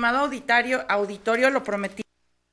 [0.00, 0.30] Estimado
[0.88, 2.02] auditorio lo prometí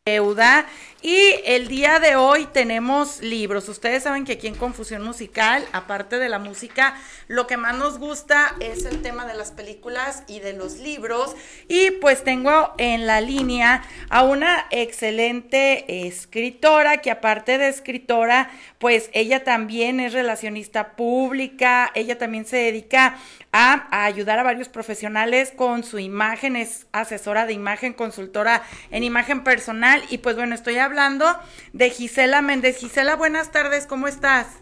[0.08, 0.66] deuda.
[1.01, 3.70] Y el día de hoy tenemos libros.
[3.70, 6.96] Ustedes saben que aquí en Confusión Musical, aparte de la música,
[7.27, 11.36] lo que más nos gusta es el tema de las películas y de los libros.
[11.68, 18.50] Y pues tengo en la línea a una excelente escritora que aparte de escritora,
[18.80, 23.18] pues ella también es relacionista pública, ella también se dedica
[23.60, 28.62] a, ayudar a varios profesionales con su imagen, es asesora de imagen, consultora
[28.92, 31.26] en imagen personal y pues bueno, estoy hablando
[31.74, 32.78] de Gisela Méndez.
[32.78, 34.62] Gisela, buenas tardes, ¿cómo estás?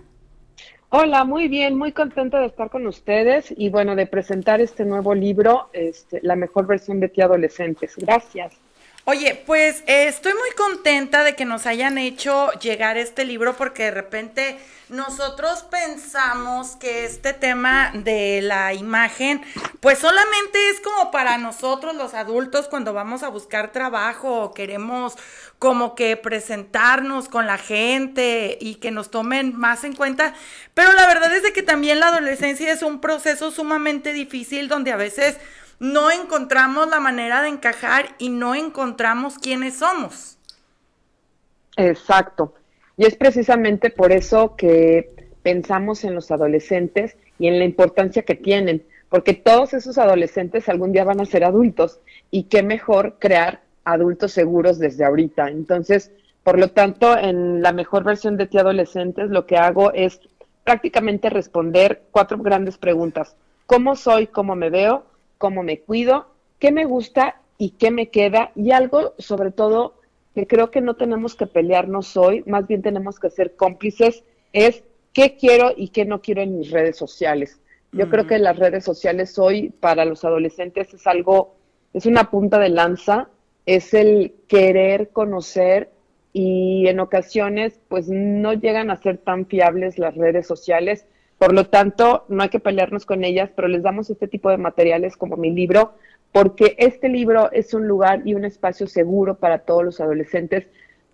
[0.89, 5.13] Hola, muy bien, muy contenta de estar con ustedes y bueno, de presentar este nuevo
[5.13, 7.95] libro, este, La mejor versión de ti adolescentes.
[7.97, 8.53] Gracias.
[9.07, 13.91] Oye, pues estoy muy contenta de que nos hayan hecho llegar este libro porque de
[13.91, 14.57] repente
[14.89, 19.43] nosotros pensamos que este tema de la imagen
[19.79, 25.13] pues solamente es como para nosotros los adultos cuando vamos a buscar trabajo o queremos
[25.59, 30.33] como que presentarnos con la gente y que nos tomen más en cuenta,
[30.73, 34.91] pero la verdad es de que también la adolescencia es un proceso sumamente difícil donde
[34.91, 35.37] a veces
[35.79, 40.37] no encontramos la manera de encajar y no encontramos quiénes somos.
[41.77, 42.53] Exacto.
[42.97, 48.35] Y es precisamente por eso que pensamos en los adolescentes y en la importancia que
[48.35, 51.99] tienen, porque todos esos adolescentes algún día van a ser adultos
[52.31, 55.49] y qué mejor crear adultos seguros desde ahorita.
[55.49, 56.11] Entonces,
[56.43, 60.21] por lo tanto, en la mejor versión de ti adolescentes, lo que hago es
[60.63, 63.35] prácticamente responder cuatro grandes preguntas.
[63.67, 64.27] ¿Cómo soy?
[64.27, 65.05] ¿Cómo me veo?
[65.37, 66.27] Cómo me cuido,
[66.59, 68.51] qué me gusta y qué me queda.
[68.55, 69.95] Y algo sobre todo
[70.33, 74.83] que creo que no tenemos que pelearnos hoy, más bien tenemos que ser cómplices, es
[75.13, 77.59] qué quiero y qué no quiero en mis redes sociales.
[77.93, 81.55] Yo creo que las redes sociales hoy para los adolescentes es algo,
[81.93, 83.29] es una punta de lanza,
[83.65, 85.89] es el querer conocer
[86.33, 91.05] y en ocasiones pues no llegan a ser tan fiables las redes sociales
[91.37, 94.57] por lo tanto, no hay que pelearnos con ellas, pero les damos este tipo de
[94.57, 95.93] materiales como mi libro,
[96.31, 100.67] porque este libro es un lugar y un espacio seguro para todos los adolescentes,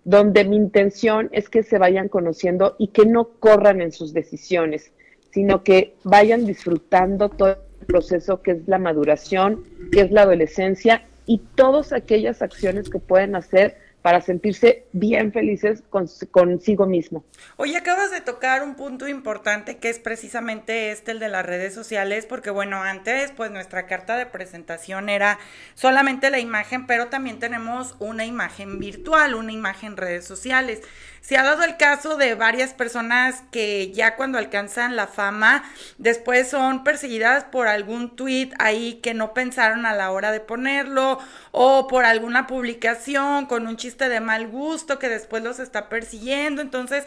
[0.04, 4.92] donde mi intención es que se vayan conociendo y que no corran en sus decisiones,
[5.30, 11.04] sino que vayan disfrutando todo el proceso que es la maduración, que es la adolescencia
[11.26, 15.82] y todas aquellas acciones que pueden hacer para sentirse bien felices
[16.30, 17.24] consigo mismo.
[17.56, 21.72] Oye, acabas de tocar un punto importante que es precisamente este, el de las redes
[21.72, 25.38] sociales, porque bueno, antes pues nuestra carta de presentación era
[25.74, 30.82] solamente la imagen, pero también tenemos una imagen virtual, una imagen redes sociales.
[31.20, 35.62] Se ha dado el caso de varias personas que ya cuando alcanzan la fama,
[35.98, 41.20] después son perseguidas por algún tweet ahí que no pensaron a la hora de ponerlo,
[41.52, 46.62] o por alguna publicación con un chiste de mal gusto que después los está persiguiendo.
[46.62, 47.04] Entonces,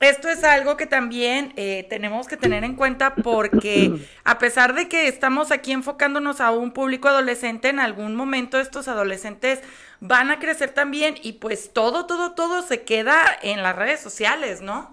[0.00, 3.92] esto es algo que también eh, tenemos que tener en cuenta porque
[4.24, 8.88] a pesar de que estamos aquí enfocándonos a un público adolescente, en algún momento estos
[8.88, 9.60] adolescentes
[10.00, 14.60] van a crecer también y pues todo, todo, todo se queda en las redes sociales,
[14.60, 14.90] ¿no?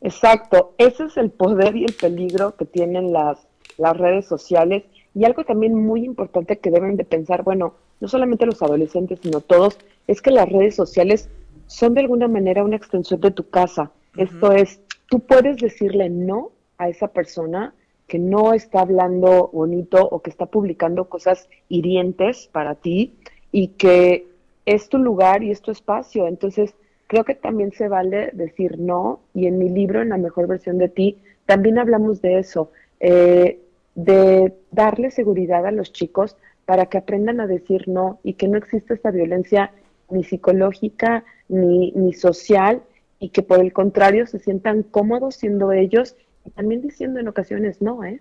[0.00, 3.38] Exacto, ese es el poder y el peligro que tienen las,
[3.78, 8.46] las redes sociales y algo también muy importante que deben de pensar, bueno, no solamente
[8.46, 9.76] los adolescentes, sino todos,
[10.08, 11.28] es que las redes sociales
[11.66, 13.92] son de alguna manera una extensión de tu casa.
[14.16, 17.74] Esto es, tú puedes decirle no a esa persona
[18.08, 23.14] que no está hablando bonito o que está publicando cosas hirientes para ti
[23.52, 24.26] y que
[24.64, 26.26] es tu lugar y es tu espacio.
[26.26, 26.74] Entonces,
[27.06, 30.78] creo que también se vale decir no y en mi libro, en la mejor versión
[30.78, 33.60] de ti, también hablamos de eso, eh,
[33.94, 38.56] de darle seguridad a los chicos para que aprendan a decir no y que no
[38.56, 39.70] exista esta violencia
[40.10, 42.82] ni psicológica ni, ni social
[43.18, 47.82] y que por el contrario se sientan cómodos siendo ellos y también diciendo en ocasiones
[47.82, 48.20] no, ¿eh?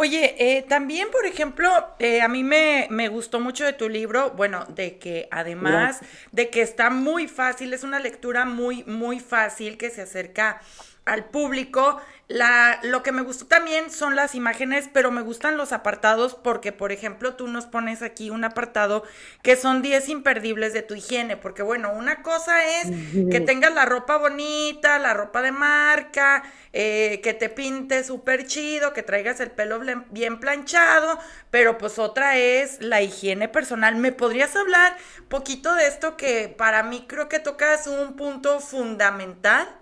[0.00, 1.68] Oye, eh, también, por ejemplo,
[1.98, 6.50] eh, a mí me, me, gustó mucho de tu libro, bueno, de que además de
[6.50, 10.60] que está muy fácil, es una lectura muy, muy fácil que se acerca
[11.08, 12.00] al público.
[12.28, 16.72] La, lo que me gustó también son las imágenes, pero me gustan los apartados porque,
[16.72, 19.02] por ejemplo, tú nos pones aquí un apartado
[19.42, 22.88] que son 10 imperdibles de tu higiene, porque bueno, una cosa es
[23.30, 26.42] que tengas la ropa bonita, la ropa de marca,
[26.74, 31.18] eh, que te pintes súper chido, que traigas el pelo bien planchado,
[31.50, 33.96] pero pues otra es la higiene personal.
[33.96, 34.98] ¿Me podrías hablar
[35.28, 39.77] poquito de esto que para mí creo que tocas un punto fundamental?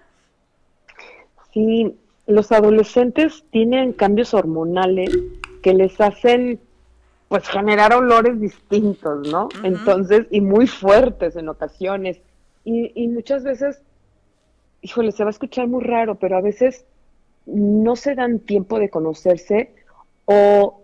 [1.57, 1.97] Sí,
[2.27, 5.09] los adolescentes tienen cambios hormonales
[5.63, 6.61] que les hacen
[7.29, 9.49] pues generar olores distintos, ¿no?
[9.63, 12.21] Entonces, y muy fuertes en ocasiones.
[12.63, 13.81] Y, y muchas veces,
[14.83, 16.85] híjole, se va a escuchar muy raro, pero a veces
[17.47, 19.73] no se dan tiempo de conocerse
[20.27, 20.83] o,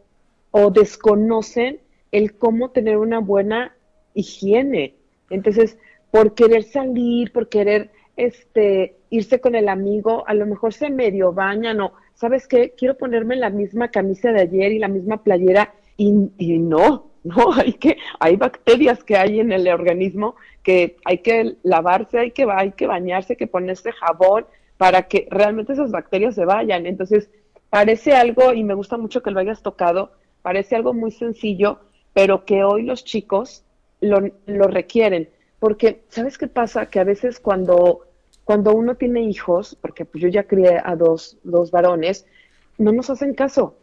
[0.53, 1.81] o desconocen
[2.13, 3.77] el cómo tener una buena
[4.15, 4.95] higiene.
[5.29, 5.77] Entonces,
[6.11, 11.33] por querer salir, por querer este irse con el amigo, a lo mejor se medio
[11.33, 12.75] bañan o, ¿sabes qué?
[12.77, 17.53] Quiero ponerme la misma camisa de ayer y la misma playera y, y no, no,
[17.53, 22.47] hay que, hay bacterias que hay en el organismo que hay que lavarse, hay que,
[22.51, 26.87] hay que bañarse, hay que ponerse jabón para que realmente esas bacterias se vayan.
[26.87, 27.31] Entonces,
[27.71, 31.81] parece algo, y me gusta mucho que lo hayas tocado, parece algo muy sencillo,
[32.13, 33.65] pero que hoy los chicos
[34.01, 35.31] lo, lo requieren.
[35.63, 36.87] Porque, ¿sabes qué pasa?
[36.87, 38.01] Que a veces cuando,
[38.43, 42.27] cuando uno tiene hijos, porque pues yo ya crié a dos, dos varones,
[42.79, 43.77] no nos hacen caso.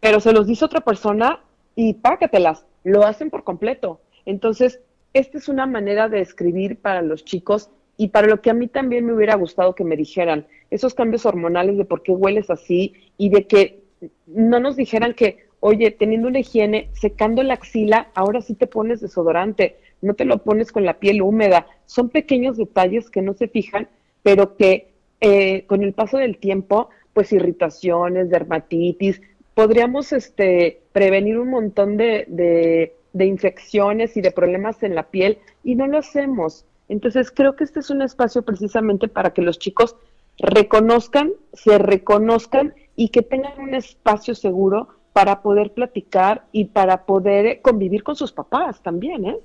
[0.00, 1.38] Pero se los dice otra persona
[1.76, 4.00] y págatelas, lo hacen por completo.
[4.26, 4.80] Entonces,
[5.12, 8.66] esta es una manera de escribir para los chicos y para lo que a mí
[8.66, 12.92] también me hubiera gustado que me dijeran, esos cambios hormonales de por qué hueles así
[13.18, 13.84] y de que
[14.26, 19.00] no nos dijeran que, oye, teniendo una higiene, secando la axila, ahora sí te pones
[19.00, 21.66] desodorante, no te lo pones con la piel húmeda.
[21.86, 23.88] Son pequeños detalles que no se fijan,
[24.22, 24.88] pero que
[25.20, 29.20] eh, con el paso del tiempo, pues irritaciones, dermatitis,
[29.54, 35.38] podríamos este, prevenir un montón de, de, de infecciones y de problemas en la piel
[35.64, 36.64] y no lo hacemos.
[36.88, 39.96] Entonces creo que este es un espacio precisamente para que los chicos
[40.38, 47.60] reconozcan, se reconozcan y que tengan un espacio seguro para poder platicar y para poder
[47.62, 49.38] convivir con sus papás también, ¿eh?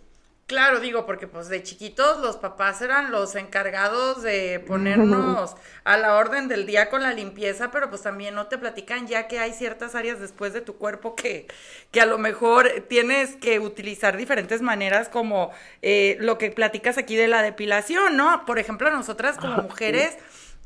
[0.48, 6.18] Claro, digo, porque pues de chiquitos los papás eran los encargados de ponernos a la
[6.18, 9.54] orden del día con la limpieza, pero pues también no te platican ya que hay
[9.54, 11.48] ciertas áreas después de tu cuerpo que,
[11.90, 15.50] que a lo mejor tienes que utilizar diferentes maneras como
[15.82, 18.46] eh, lo que platicas aquí de la depilación, ¿no?
[18.46, 20.15] Por ejemplo, nosotras como mujeres...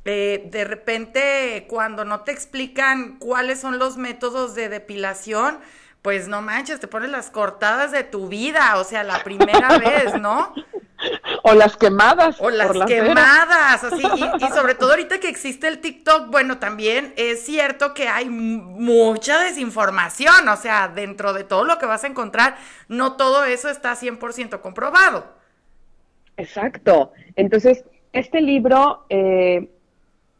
[0.06, 5.60] Eh, de repente, cuando no te explican cuáles son los métodos de depilación,
[6.01, 10.19] pues no manches, te pones las cortadas de tu vida, o sea, la primera vez,
[10.19, 10.53] ¿no?
[11.43, 12.39] O las quemadas.
[12.39, 17.13] O las quemadas, así, y, y, sobre todo ahorita que existe el TikTok, bueno, también
[17.17, 22.07] es cierto que hay mucha desinformación, o sea, dentro de todo lo que vas a
[22.07, 22.57] encontrar,
[22.88, 25.39] no todo eso está 100% comprobado.
[26.38, 27.12] Exacto.
[27.35, 27.83] Entonces,
[28.13, 29.69] este libro eh,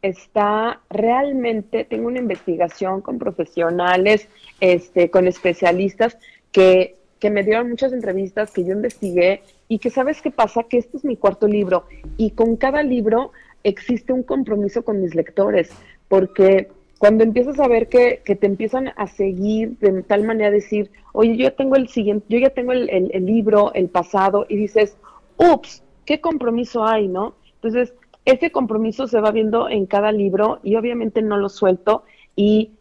[0.02, 4.28] está realmente, tengo una investigación con profesionales,
[4.60, 6.16] este, con especialistas
[6.52, 10.78] que, que me dieron muchas entrevistas, que yo investigué y que sabes qué pasa, que
[10.78, 11.84] este es mi cuarto libro
[12.16, 13.32] y con cada libro
[13.62, 15.70] existe un compromiso con mis lectores,
[16.08, 20.90] porque cuando empiezas a ver que, que te empiezan a seguir de tal manera decir,
[21.12, 24.44] oye, yo ya tengo el siguiente, yo ya tengo el, el, el libro, el pasado,
[24.48, 24.96] y dices,
[25.38, 27.34] ups, ¿qué compromiso hay, no?
[27.54, 32.04] Entonces, este compromiso se va viendo en cada libro y obviamente no lo suelto.
[32.36, 32.72] Y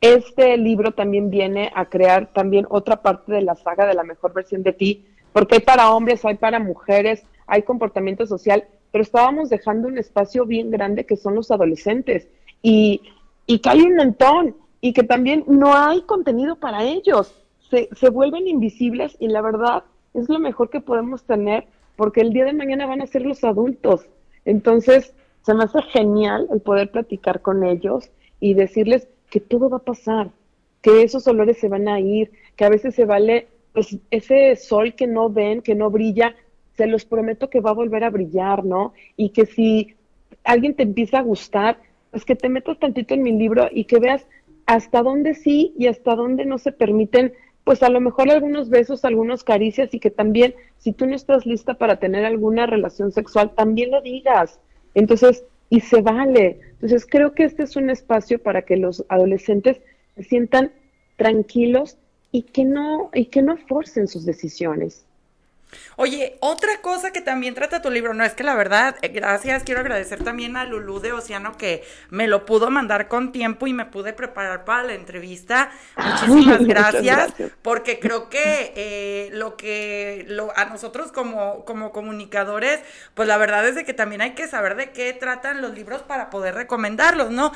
[0.00, 4.32] este libro también viene a crear también otra parte de la saga de la mejor
[4.32, 9.50] versión de ti, porque hay para hombres, hay para mujeres, hay comportamiento social, pero estábamos
[9.50, 12.28] dejando un espacio bien grande que son los adolescentes.
[12.62, 13.02] Y,
[13.46, 17.34] y que hay un montón y que también no hay contenido para ellos,
[17.70, 22.32] se, se vuelven invisibles y la verdad es lo mejor que podemos tener porque el
[22.32, 24.06] día de mañana van a ser los adultos
[24.44, 29.78] entonces, se me hace genial el poder platicar con ellos y decirles que todo va
[29.78, 30.30] a pasar,
[30.80, 34.94] que esos olores se van a ir, que a veces se vale, pues ese sol
[34.94, 36.34] que no ven, que no brilla,
[36.76, 38.92] se los prometo que va a volver a brillar, ¿no?
[39.16, 39.94] Y que si
[40.44, 41.78] alguien te empieza a gustar,
[42.10, 44.26] pues que te metas tantito en mi libro y que veas
[44.66, 49.04] hasta dónde sí y hasta dónde no se permiten, pues a lo mejor algunos besos,
[49.04, 53.52] algunas caricias y que también si tú no estás lista para tener alguna relación sexual,
[53.54, 54.60] también lo digas.
[54.94, 56.60] Entonces, y se vale.
[56.72, 59.80] Entonces, creo que este es un espacio para que los adolescentes
[60.14, 60.72] se sientan
[61.16, 61.96] tranquilos
[62.30, 65.06] y que no y que no forcen sus decisiones.
[65.96, 69.62] Oye, otra cosa que también trata tu libro, no es que la verdad, eh, gracias,
[69.62, 73.72] quiero agradecer también a Lulú de Océano que me lo pudo mandar con tiempo y
[73.72, 75.70] me pude preparar para la entrevista.
[75.96, 77.52] Muchísimas gracias, gracias.
[77.62, 82.80] porque creo que eh, lo que lo, a nosotros como, como comunicadores,
[83.14, 86.02] pues la verdad es de que también hay que saber de qué tratan los libros
[86.02, 87.52] para poder recomendarlos, ¿no?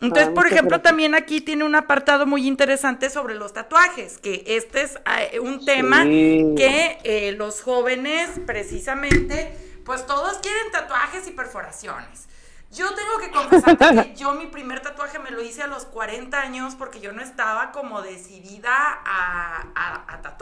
[0.00, 0.82] Entonces, ah, por ejemplo, gracias.
[0.82, 4.98] también aquí tiene un apartado muy interesante sobre los tatuajes, que este es
[5.32, 6.54] eh, un tema sí.
[6.56, 12.28] que eh, los jóvenes, precisamente, pues todos quieren tatuajes y perforaciones.
[12.72, 16.40] Yo tengo que confesar que yo mi primer tatuaje me lo hice a los 40
[16.40, 18.72] años porque yo no estaba como decidida
[19.04, 20.36] a, a, a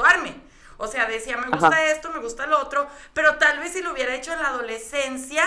[0.79, 3.93] O sea, decía, me gusta esto, me gusta lo otro, pero tal vez si lo
[3.93, 5.43] hubiera hecho en la adolescencia,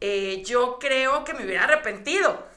[0.00, 2.50] eh, yo creo que me hubiera arrepentido.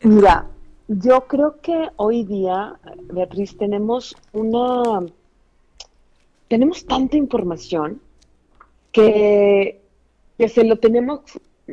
[0.00, 0.46] Mira,
[0.88, 2.74] yo creo que hoy día,
[3.12, 5.04] Beatriz, tenemos una,
[6.48, 8.00] tenemos tanta información
[8.92, 9.80] que,
[10.38, 11.20] que se lo tenemos,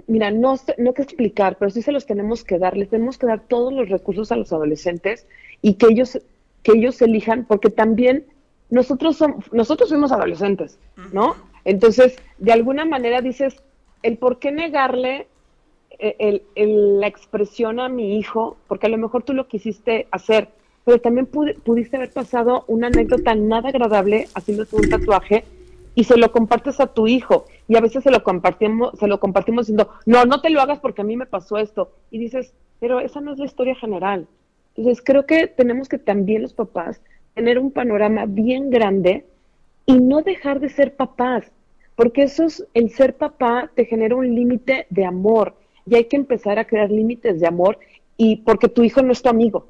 [0.08, 3.28] mira, no, no que explicar, pero sí se los tenemos que dar, les tenemos que
[3.28, 5.26] dar todos los recursos a los adolescentes
[5.62, 6.20] y que ellos,
[6.64, 8.26] que ellos elijan, porque también
[8.70, 10.80] nosotros somos, nosotros somos adolescentes,
[11.12, 11.36] ¿no?
[11.66, 13.56] Entonces, de alguna manera dices,
[14.02, 15.28] el por qué negarle
[16.00, 20.50] eh, el, la expresión a mi hijo, porque a lo mejor tú lo quisiste hacer,
[20.86, 25.46] pero también pudiste haber pasado una anécdota nada agradable haciéndote un tatuaje
[25.96, 29.20] y se lo compartes a tu hijo y a veces se lo compartimos, se lo
[29.20, 31.92] compartimos diciendo, no, no te lo hagas porque a mí me pasó esto.
[32.12, 34.28] Y dices, pero esa no es la historia general.
[34.76, 37.00] Entonces creo que tenemos que también los papás
[37.36, 39.26] tener un panorama bien grande
[39.86, 41.46] y no dejar de ser papás,
[41.96, 46.16] porque eso es, el ser papá te genera un límite de amor y hay que
[46.16, 47.78] empezar a crear límites de amor
[48.18, 49.68] y porque tu hijo no es tu amigo.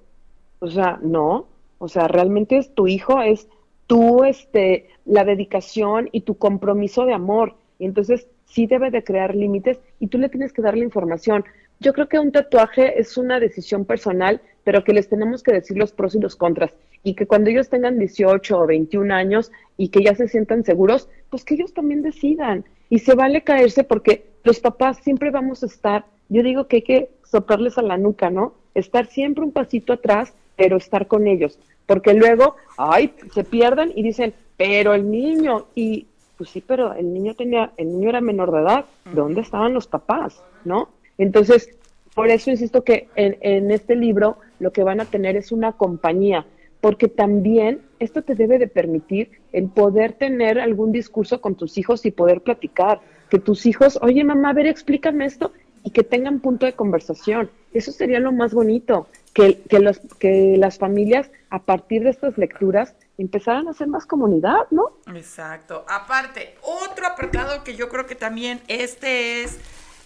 [0.64, 1.48] O sea, no,
[1.78, 3.50] o sea, realmente es tu hijo, es
[3.86, 7.56] tú, este, la dedicación y tu compromiso de amor.
[7.80, 11.44] Y entonces sí debe de crear límites y tú le tienes que dar la información.
[11.82, 15.76] Yo creo que un tatuaje es una decisión personal, pero que les tenemos que decir
[15.76, 16.74] los pros y los contras.
[17.04, 21.10] Y que cuando ellos tengan 18 o 21 años y que ya se sientan seguros,
[21.30, 22.64] pues que ellos también decidan.
[22.90, 26.84] Y se vale caerse porque los papás siempre vamos a estar, yo digo que hay
[26.84, 28.54] que soplarles a la nuca, ¿no?
[28.76, 31.60] Estar siempre un pasito atrás, pero estar con ellos.
[31.86, 37.14] Porque luego, ay, se pierden y dicen, pero el niño, y pues sí, pero el
[37.14, 40.42] niño tenía, el niño era menor de edad, ¿dónde estaban los papás?
[40.64, 40.90] ¿No?
[41.18, 41.70] Entonces,
[42.16, 45.74] por eso insisto que en, en este libro lo que van a tener es una
[45.74, 46.46] compañía,
[46.82, 52.06] porque también esto te debe de permitir el poder tener algún discurso con tus hijos
[52.06, 55.52] y poder platicar, que tus hijos, oye mamá, a ver, explícame esto,
[55.84, 57.50] y que tengan punto de conversación.
[57.74, 62.38] Eso sería lo más bonito, que, que, los, que las familias a partir de estas
[62.38, 64.98] lecturas empezaran a hacer más comunidad, ¿no?
[65.14, 65.86] Exacto.
[65.88, 69.58] Aparte, otro apartado que yo creo que también este es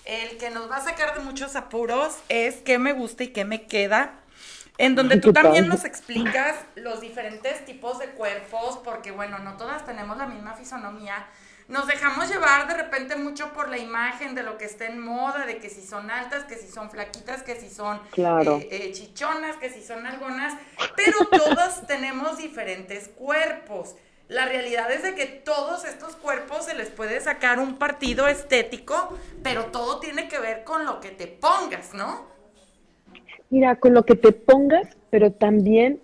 [0.05, 3.45] el que nos va a sacar de muchos apuros es qué me gusta y qué
[3.45, 4.13] me queda.
[4.77, 9.85] En donde tú también nos explicas los diferentes tipos de cuerpos, porque bueno, no todas
[9.85, 11.27] tenemos la misma fisonomía.
[11.67, 15.45] Nos dejamos llevar de repente mucho por la imagen de lo que está en moda,
[15.45, 19.57] de que si son altas, que si son flaquitas, que si son eh, eh, chichonas,
[19.57, 20.53] que si son algunas,
[20.95, 23.95] pero todas tenemos diferentes cuerpos.
[24.29, 29.17] La realidad es de que todos estos cuerpos se les puede sacar un partido estético,
[29.43, 32.27] pero todo tiene que ver con lo que te pongas, ¿no?
[33.49, 36.01] Mira, con lo que te pongas, pero también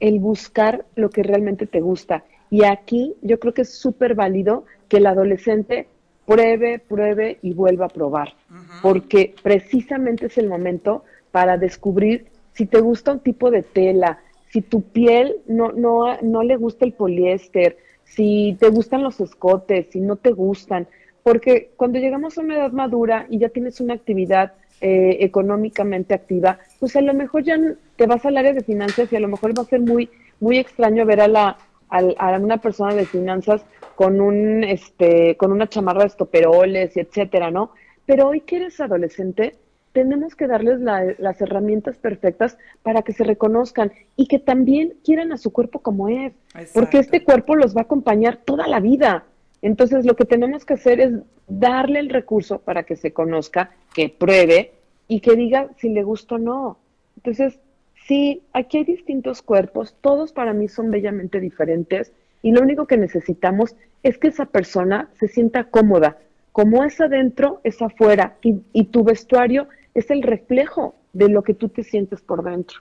[0.00, 2.24] el buscar lo que realmente te gusta.
[2.50, 5.88] Y aquí yo creo que es súper válido que el adolescente
[6.26, 8.34] pruebe, pruebe y vuelva a probar,
[8.82, 14.20] porque precisamente es el momento para descubrir si te gusta un tipo de tela,
[14.50, 19.88] si tu piel no, no, no le gusta el poliéster, si te gustan los escotes,
[19.90, 20.88] si no te gustan,
[21.22, 26.58] porque cuando llegamos a una edad madura y ya tienes una actividad eh, económicamente activa,
[26.78, 27.58] pues a lo mejor ya
[27.96, 30.58] te vas al área de finanzas y a lo mejor va a ser muy, muy
[30.58, 31.56] extraño ver a la
[31.88, 37.50] a, una persona de finanzas con un este con una chamarra de estoperoles y etcétera,
[37.50, 37.70] ¿no?
[38.04, 39.56] Pero hoy que eres adolescente,
[39.92, 45.38] tenemos que darles las herramientas perfectas para que se reconozcan y que también quieran a
[45.38, 46.34] su cuerpo como es,
[46.74, 49.24] porque este cuerpo los va a acompañar toda la vida.
[49.62, 51.12] Entonces, lo que tenemos que hacer es
[51.48, 54.72] darle el recurso para que se conozca, que pruebe
[55.08, 56.78] y que diga si le gusta o no.
[57.16, 57.58] Entonces,
[58.06, 62.96] sí, aquí hay distintos cuerpos, todos para mí son bellamente diferentes y lo único que
[62.96, 66.18] necesitamos es que esa persona se sienta cómoda.
[66.52, 71.54] Como es adentro, es afuera y, y tu vestuario es el reflejo de lo que
[71.54, 72.80] tú te sientes por dentro.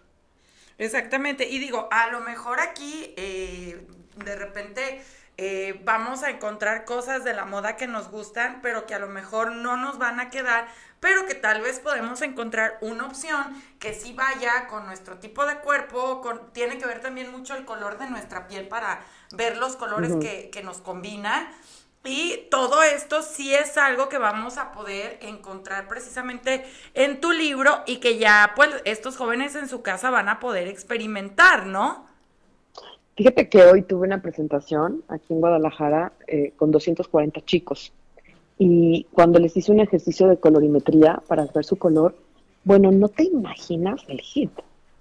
[0.78, 3.80] Exactamente, y digo, a lo mejor aquí eh,
[4.24, 5.02] de repente
[5.38, 9.08] eh, vamos a encontrar cosas de la moda que nos gustan, pero que a lo
[9.08, 10.68] mejor no nos van a quedar,
[11.00, 15.58] pero que tal vez podemos encontrar una opción que sí vaya con nuestro tipo de
[15.58, 19.76] cuerpo, con, tiene que ver también mucho el color de nuestra piel para ver los
[19.76, 21.48] colores que, que nos combinan.
[22.04, 27.82] Y todo esto sí es algo que vamos a poder encontrar precisamente en tu libro
[27.88, 32.06] y que ya pues estos jóvenes en su casa van a poder experimentar, ¿no?
[33.18, 37.92] Fíjate que hoy tuve una presentación aquí en Guadalajara eh, con 240 chicos
[38.58, 42.16] y cuando les hice un ejercicio de colorimetría para ver su color,
[42.64, 44.52] bueno, no te imaginas el hit.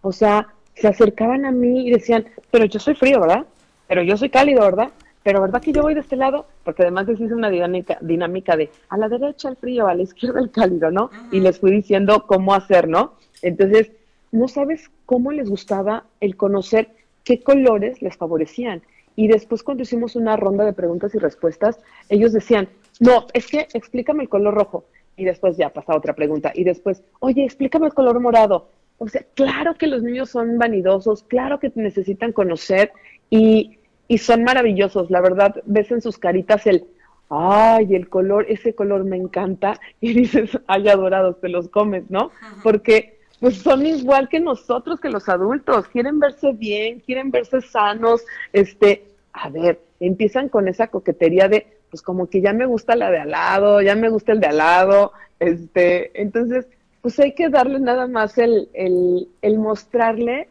[0.02, 3.46] O sea, se acercaban a mí y decían, pero yo soy frío, ¿verdad?
[3.86, 4.90] Pero yo soy cálido, ¿verdad?
[5.22, 6.46] Pero ¿verdad que yo voy de este lado?
[6.64, 10.02] Porque además les hice una dinámica, dinámica de a la derecha el frío, a la
[10.02, 11.10] izquierda el cálido, ¿no?
[11.32, 13.14] Y les fui diciendo cómo hacer, ¿no?
[13.40, 13.90] Entonces,
[14.32, 16.90] no sabes cómo les gustaba el conocer
[17.24, 18.82] qué colores les favorecían.
[19.16, 22.68] Y después cuando hicimos una ronda de preguntas y respuestas, ellos decían,
[23.00, 24.84] no, es que explícame el color rojo.
[25.16, 26.52] Y después ya pasa otra pregunta.
[26.54, 28.68] Y después, oye, explícame el color morado.
[28.98, 32.92] O sea, claro que los niños son vanidosos, claro que necesitan conocer
[33.30, 33.78] y,
[34.08, 35.10] y son maravillosos.
[35.10, 36.84] La verdad, ves en sus caritas el,
[37.28, 39.78] ay, el color, ese color me encanta.
[40.00, 42.30] Y dices, ay, adorados, te los comes, ¿no?
[42.62, 48.24] Porque pues son igual que nosotros, que los adultos, quieren verse bien, quieren verse sanos,
[48.54, 53.08] este, a ver, empiezan con esa coquetería de, pues como que ya me gusta la
[53.08, 56.66] de al lado, ya me gusta el de al lado, este, entonces,
[57.02, 60.48] pues hay que darle nada más el, el, mostrarle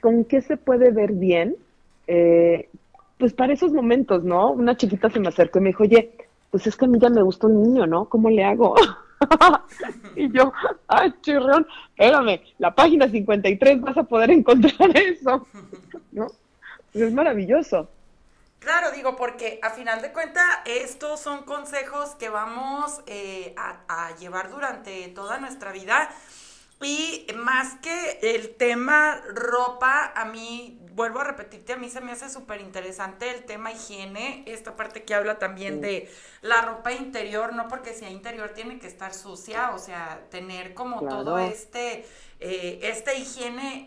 [0.00, 1.56] con qué se puede ver bien,
[2.06, 2.68] eh,
[3.18, 4.52] pues para esos momentos, ¿no?
[4.52, 6.12] Una chiquita se me acercó y me dijo, oye,
[6.52, 8.04] pues es que a mí ya me gusta un niño, ¿no?
[8.04, 8.76] ¿Cómo le hago?
[10.14, 10.52] y yo,
[10.86, 15.48] ay, chirrón, espérame, la página 53 vas a poder encontrar eso,
[16.12, 16.28] ¿no?
[16.92, 17.88] Pues es maravilloso.
[18.66, 24.16] Claro, digo, porque a final de cuentas estos son consejos que vamos eh, a, a
[24.16, 26.10] llevar durante toda nuestra vida.
[26.82, 32.12] Y más que el tema ropa, a mí, vuelvo a repetirte, a mí se me
[32.12, 36.10] hace súper interesante el tema higiene, esta parte que habla también de
[36.42, 40.98] la ropa interior, no porque sea interior tiene que estar sucia, o sea, tener como
[40.98, 41.24] Claro.
[41.24, 42.06] todo este,
[42.40, 43.86] eh, esta higiene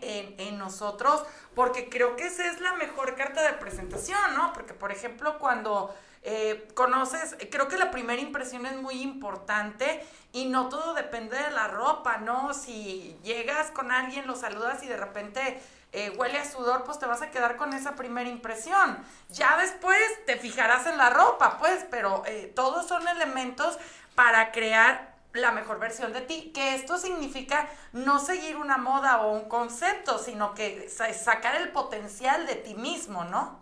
[0.60, 1.24] nosotros,
[1.56, 4.52] porque creo que esa es la mejor carta de presentación, ¿no?
[4.52, 5.92] Porque, por ejemplo, cuando
[6.22, 11.50] eh, conoces, creo que la primera impresión es muy importante y no todo depende de
[11.50, 12.54] la ropa, ¿no?
[12.54, 15.60] Si llegas con alguien, lo saludas y de repente
[15.92, 18.98] eh, huele a sudor, pues te vas a quedar con esa primera impresión.
[19.30, 23.78] Ya después te fijarás en la ropa, pues, pero eh, todos son elementos
[24.14, 29.32] para crear la mejor versión de ti, que esto significa no seguir una moda o
[29.32, 33.60] un concepto, sino que sa- sacar el potencial de ti mismo, ¿no?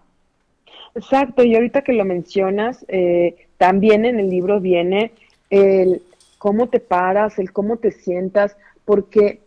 [0.95, 5.13] Exacto, y ahorita que lo mencionas, eh, también en el libro viene
[5.51, 6.03] el
[6.39, 9.41] cómo te paras, el cómo te sientas, porque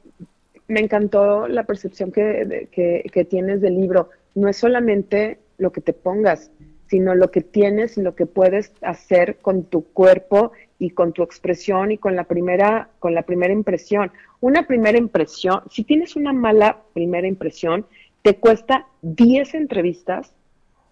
[0.68, 2.70] me encantó la percepción que,
[3.12, 4.10] que tienes del libro.
[4.36, 6.52] No es solamente lo que te pongas,
[6.88, 11.22] sino lo que tienes y lo que puedes hacer con tu cuerpo y con tu
[11.22, 14.12] expresión y con la primera, con la primera impresión.
[14.40, 17.86] Una primera impresión, si tienes una mala primera impresión,
[18.24, 20.34] te cuesta 10 entrevistas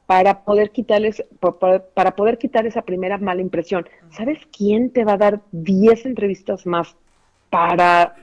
[0.06, 3.88] para poder quitarles, pa- pa- para poder quitar esa primera mala impresión.
[4.12, 6.95] ¿Sabes quién te va a dar 10 entrevistas más
[7.49, 8.15] para,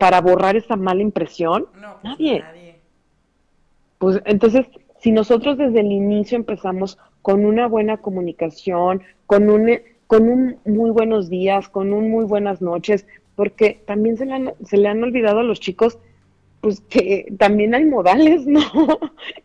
[0.00, 1.68] para borrar esa mala impresión?
[1.80, 2.40] No, pues Nadie.
[2.40, 2.74] nadie.
[3.98, 4.66] Pues entonces,
[5.00, 9.70] si nosotros desde el inicio empezamos con una buena comunicación, con un,
[10.06, 14.52] con un muy buenos días, con un muy buenas noches, porque también se le han,
[14.64, 15.98] se le han olvidado a los chicos,
[16.60, 18.62] pues que también hay modales, ¿no?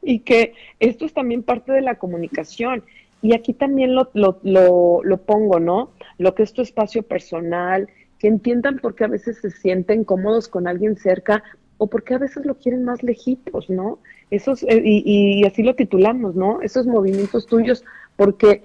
[0.01, 2.83] y que esto es también parte de la comunicación.
[3.21, 5.91] Y aquí también lo, lo, lo, lo pongo, ¿no?
[6.17, 10.47] Lo que es tu espacio personal, que entiendan por qué a veces se sienten cómodos
[10.47, 11.43] con alguien cerca
[11.77, 13.99] o porque a veces lo quieren más lejitos, ¿no?
[14.31, 16.61] Esos, eh, y, y así lo titulamos, ¿no?
[16.61, 17.83] Esos movimientos tuyos,
[18.15, 18.63] porque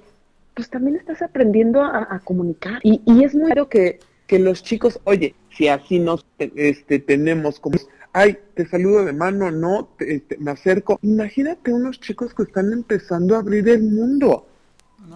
[0.55, 2.81] pues también estás aprendiendo a, a comunicar.
[2.83, 7.61] Y, y es muy raro que, que los chicos, oye, si así nos este, tenemos
[7.61, 7.77] como,
[8.13, 10.99] ay, te saludo de mano, no, te- este, me acerco.
[11.03, 14.47] Imagínate unos chicos que están empezando a abrir el mundo.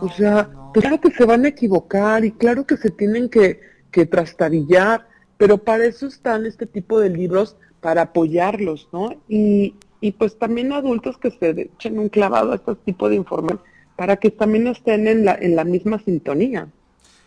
[0.00, 3.60] o sea, pues claro que se van a equivocar y claro que se tienen que,
[3.90, 5.06] que trastabillar,
[5.38, 9.14] pero para eso están este tipo de libros, para apoyarlos, ¿no?
[9.28, 13.60] Y, y pues también adultos que se echen un clavado a este tipo de información
[13.98, 16.62] para que también estén en la, en la misma sintonía.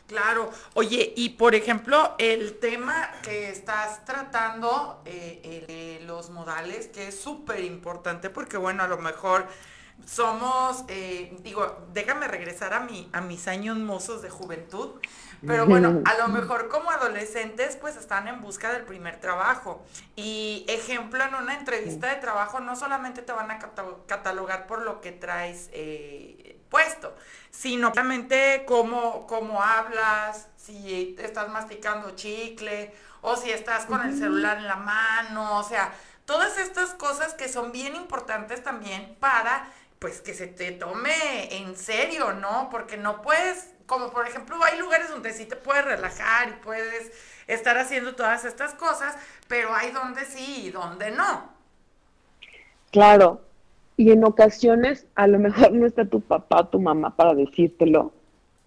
[0.07, 6.87] Claro, oye, y por ejemplo, el tema que estás tratando, eh, el de los modales,
[6.87, 9.47] que es súper importante, porque bueno, a lo mejor
[10.05, 14.99] somos, eh, digo, déjame regresar a, mi, a mis años mozos de juventud,
[15.45, 19.85] pero bueno, a lo mejor como adolescentes pues están en busca del primer trabajo.
[20.17, 24.81] Y ejemplo, en una entrevista de trabajo no solamente te van a cata- catalogar por
[24.83, 26.40] lo que traes eh,
[26.71, 27.15] puesto,
[27.51, 34.57] sino realmente cómo, cómo hablas, si estás masticando chicle o si estás con el celular
[34.57, 35.93] en la mano, o sea,
[36.25, 39.67] todas estas cosas que son bien importantes también para
[39.99, 42.69] pues que se te tome en serio, ¿no?
[42.71, 47.11] Porque no puedes, como por ejemplo, hay lugares donde sí te puedes relajar y puedes
[47.45, 49.15] estar haciendo todas estas cosas,
[49.47, 51.53] pero hay donde sí y donde no.
[52.91, 53.45] Claro,
[54.01, 58.11] y en ocasiones a lo mejor no está tu papá, tu mamá para decírtelo,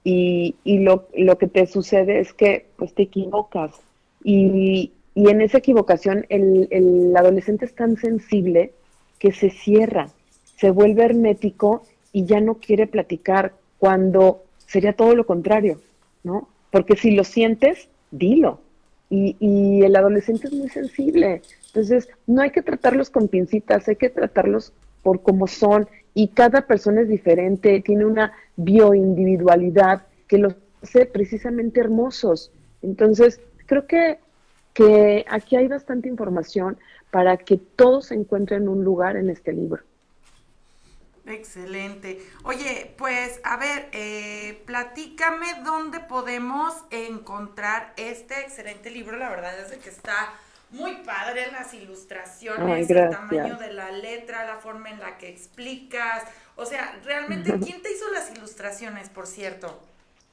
[0.04, 3.72] y, y lo, lo, que te sucede es que pues te equivocas,
[4.22, 8.72] y, y en esa equivocación el, el adolescente es tan sensible
[9.18, 10.08] que se cierra,
[10.56, 15.80] se vuelve hermético y ya no quiere platicar cuando sería todo lo contrario,
[16.22, 16.48] ¿no?
[16.70, 18.60] Porque si lo sientes, dilo.
[19.10, 21.42] Y, y, el adolescente es muy sensible.
[21.66, 24.72] Entonces, no hay que tratarlos con pincitas, hay que tratarlos
[25.04, 25.88] por como son.
[26.14, 32.50] Y cada persona es diferente, tiene una bioindividualidad que los hace precisamente hermosos.
[32.82, 34.18] Entonces, creo que,
[34.72, 36.76] que aquí hay bastante información
[37.10, 39.82] para que todos encuentren un lugar en este libro.
[41.26, 42.20] Excelente.
[42.42, 49.16] Oye, pues a ver, eh, platícame dónde podemos encontrar este excelente libro.
[49.16, 50.34] La verdad es que está
[50.74, 56.24] muy padre las ilustraciones, el tamaño de la letra, la forma en la que explicas.
[56.56, 59.80] O sea, realmente, ¿quién te hizo las ilustraciones, por cierto?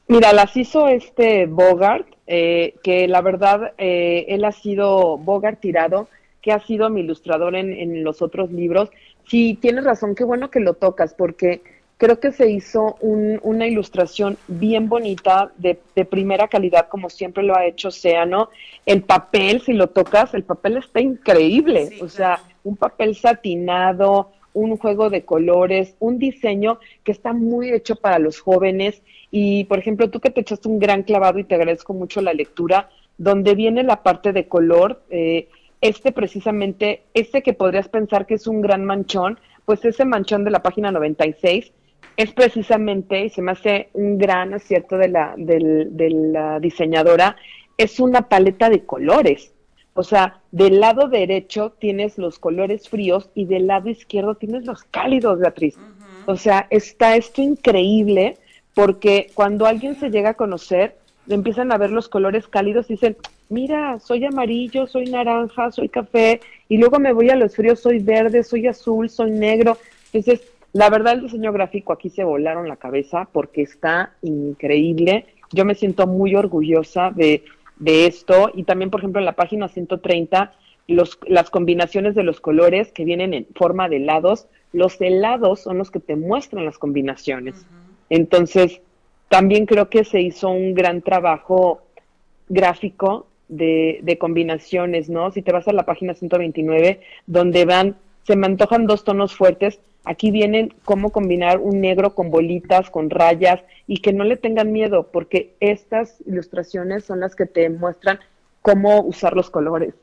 [0.08, 6.10] Mira, las hizo este Bogart, eh, que la verdad, eh, él ha sido Bogart tirado,
[6.42, 8.90] que ha sido mi ilustrador en, en los otros libros
[9.28, 11.62] Sí, tienes razón, qué bueno que lo tocas, porque
[12.02, 17.68] creo que se hizo una ilustración bien bonita, de, primera calidad, como siempre lo ha
[17.68, 18.50] hecho Océano.
[18.88, 24.78] El papel, si lo tocas, el papel está increíble, o sea, un papel satinado, un
[24.78, 29.04] juego de colores, un diseño que está muy hecho para los jóvenes.
[29.30, 32.34] Y, por ejemplo, tú que te echaste un gran clavado y te agradezco mucho la
[32.34, 35.50] lectura, donde viene la parte de color, eh,
[35.82, 40.50] este precisamente, este que podrías pensar que es un gran manchón, pues ese manchón de
[40.50, 41.72] la página 96
[42.18, 47.36] es precisamente, y se me hace un gran acierto de la, de la diseñadora,
[47.78, 49.54] es una paleta de colores.
[49.94, 54.84] O sea, del lado derecho tienes los colores fríos y del lado izquierdo tienes los
[54.84, 55.78] cálidos, Beatriz.
[56.26, 58.38] O sea, está esto increíble
[58.74, 60.96] porque cuando alguien se llega a conocer,
[61.28, 63.18] empiezan a ver los colores cálidos y dicen,
[63.50, 68.00] mira, soy amarillo, soy naranja, soy café, y luego me voy a los fríos, soy
[68.00, 69.78] verde, soy azul, soy negro.
[70.14, 75.26] Entonces, la verdad, el diseño gráfico aquí se volaron la cabeza porque está increíble.
[75.52, 77.44] Yo me siento muy orgullosa de,
[77.78, 78.52] de esto.
[78.54, 80.54] Y también, por ejemplo, en la página 130,
[80.88, 85.78] los, las combinaciones de los colores que vienen en forma de helados, los helados son
[85.78, 87.66] los que te muestran las combinaciones.
[88.10, 88.82] Entonces,
[89.28, 91.82] también creo que se hizo un gran trabajo
[92.48, 95.32] gráfico de, de, combinaciones, ¿no?
[95.32, 99.80] Si te vas a la página 129, donde van, se me antojan dos tonos fuertes,
[100.04, 104.72] aquí vienen cómo combinar un negro con bolitas, con rayas, y que no le tengan
[104.72, 108.20] miedo, porque estas ilustraciones son las que te muestran
[108.62, 109.94] cómo usar los colores.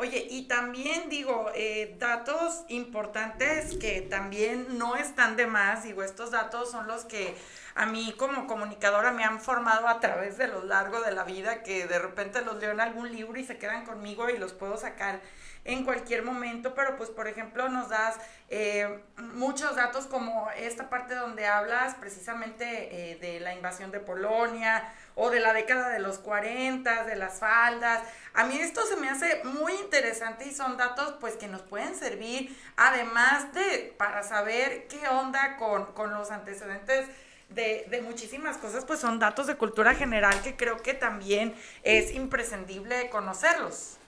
[0.00, 6.32] Oye, y también digo, eh, datos importantes que también no están de más, digo, estos
[6.32, 7.36] datos son los que
[7.76, 11.62] a mí como comunicadora me han formado a través de lo largo de la vida,
[11.62, 14.76] que de repente los leo en algún libro y se quedan conmigo y los puedo
[14.76, 15.20] sacar
[15.64, 18.16] en cualquier momento, pero pues por ejemplo nos das
[18.50, 24.92] eh, muchos datos como esta parte donde hablas precisamente eh, de la invasión de Polonia
[25.14, 28.02] o de la década de los 40, de las faldas.
[28.34, 31.94] A mí esto se me hace muy interesante y son datos pues que nos pueden
[31.94, 37.08] servir además de para saber qué onda con, con los antecedentes
[37.50, 42.12] de, de, muchísimas cosas, pues son datos de cultura general que creo que también es
[42.12, 43.98] imprescindible conocerlos.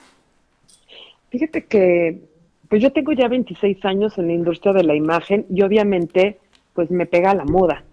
[1.29, 2.19] Fíjate que,
[2.69, 6.37] pues yo tengo ya 26 años en la industria de la imagen y obviamente,
[6.73, 7.83] pues me pega la moda.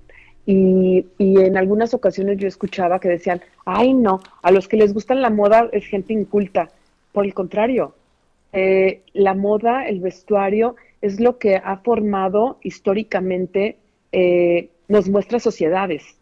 [0.46, 4.92] Y, y en algunas ocasiones yo escuchaba que decían, ay no, a los que les
[4.92, 6.70] gusta la moda es gente inculta.
[7.12, 7.94] Por el contrario,
[8.56, 13.78] eh, la moda, el vestuario, es lo que ha formado históricamente,
[14.12, 16.16] eh, nos muestra sociedades.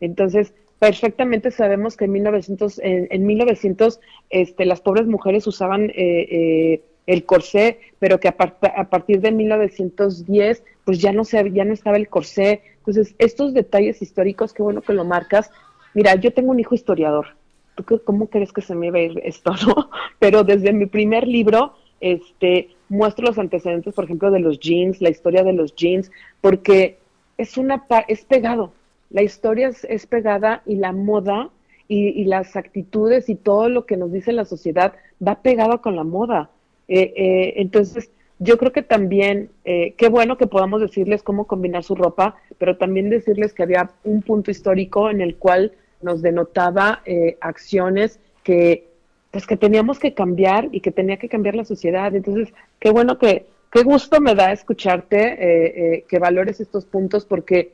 [0.00, 4.00] Entonces, perfectamente sabemos que en 1900, en, 1900
[4.30, 10.62] este, las pobres mujeres usaban eh, eh, el corsé, pero que a, partir de 1910
[10.84, 12.62] pues ya no, se, ya no estaba el corsé.
[12.78, 15.50] Entonces, estos detalles históricos, qué bueno que lo marcas.
[15.94, 17.36] Mira, yo tengo un hijo historiador.
[17.74, 19.90] ¿Tú cómo crees que se me va a ir esto, no?
[20.18, 25.10] Pero desde mi primer libro, este, muestro los antecedentes, por ejemplo, de los jeans, la
[25.10, 26.98] historia de los jeans, porque
[27.36, 28.72] es una es pegado,
[29.10, 31.50] la historia es, pegada y la moda
[31.88, 34.92] y, las actitudes y todo lo que nos dice la sociedad
[35.26, 36.50] va pegado con la moda.
[36.88, 41.84] Eh, eh, entonces, yo creo que también, eh, qué bueno que podamos decirles cómo combinar
[41.84, 47.02] su ropa, pero también decirles que había un punto histórico en el cual nos denotaba
[47.40, 48.88] acciones que,
[49.30, 52.14] pues, que teníamos que cambiar y que tenía que cambiar la sociedad.
[52.14, 57.24] Entonces, qué bueno que, qué gusto me da escucharte, eh, eh, que valores estos puntos,
[57.24, 57.72] porque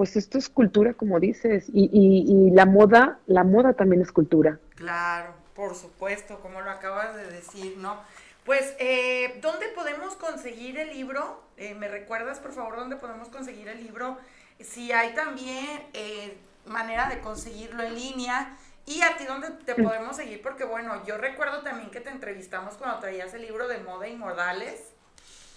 [0.00, 4.58] pues esto es cultura, como dices, y, y, la moda, la moda también es cultura.
[4.74, 8.00] Claro, por supuesto, como lo acabas de decir, ¿no?
[8.46, 11.42] Pues, eh, ¿dónde podemos conseguir el libro?
[11.58, 14.16] Eh, ¿Me recuerdas, por favor, dónde podemos conseguir el libro?
[14.58, 16.34] Si hay también eh,
[16.64, 18.56] manera de conseguirlo en línea.
[18.86, 20.40] ¿Y a ti dónde te podemos seguir?
[20.40, 24.16] Porque, bueno, yo recuerdo también que te entrevistamos cuando traías el libro de moda y
[24.16, 24.80] modales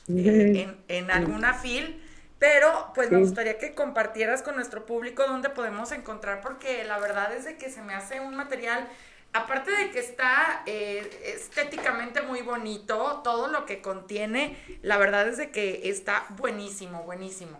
[0.09, 2.03] en, en alguna fil.
[2.43, 7.33] Pero pues me gustaría que compartieras con nuestro público dónde podemos encontrar, porque la verdad
[7.33, 8.85] es de que se me hace un material,
[9.31, 15.37] aparte de que está eh, estéticamente muy bonito, todo lo que contiene, la verdad es
[15.37, 17.57] de que está buenísimo, buenísimo.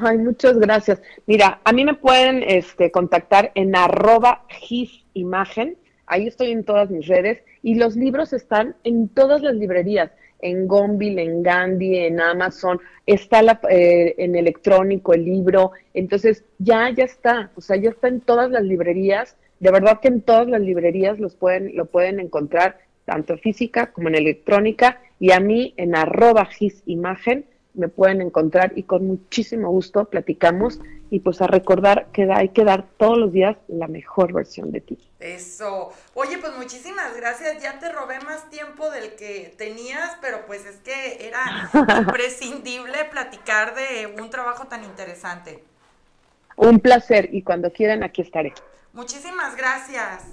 [0.00, 1.02] Ay, muchas gracias.
[1.26, 4.46] Mira, a mí me pueden este, contactar en arroba
[6.06, 10.12] ahí estoy en todas mis redes, y los libros están en todas las librerías
[10.42, 16.90] en Gonville, en Gandhi, en Amazon, está la, eh, en electrónico el libro, entonces ya,
[16.90, 20.48] ya está, o sea, ya está en todas las librerías, de verdad que en todas
[20.48, 25.72] las librerías los pueden, lo pueden encontrar, tanto física como en electrónica, y a mí
[25.76, 31.46] en arroba gis imagen me pueden encontrar y con muchísimo gusto platicamos y pues a
[31.46, 34.98] recordar que hay que dar todos los días la mejor versión de ti.
[35.20, 35.92] Eso.
[36.14, 37.62] Oye, pues muchísimas gracias.
[37.62, 43.74] Ya te robé más tiempo del que tenías, pero pues es que era imprescindible platicar
[43.74, 45.62] de un trabajo tan interesante.
[46.56, 48.52] Un placer y cuando quieran aquí estaré.
[48.92, 50.24] Muchísimas gracias.